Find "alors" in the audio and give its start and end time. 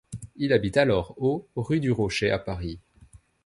0.77-1.13